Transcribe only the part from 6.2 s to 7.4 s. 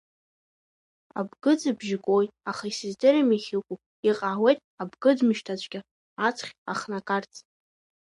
ацхь ахнагарц.